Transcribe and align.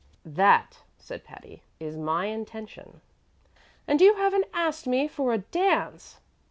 "That," 0.25 0.81
said 0.97 1.23
Patty, 1.23 1.61
"is 1.79 1.95
my 1.95 2.25
intention." 2.25 3.01
"And 3.87 4.01
you 4.01 4.15
haven't 4.15 4.47
asked 4.51 4.87
me 4.87 5.07
for 5.07 5.31
a 5.31 5.37
dance!" 5.37 6.19